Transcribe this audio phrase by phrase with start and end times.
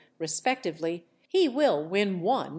[0.17, 2.49] _respectively), he will win 1_l.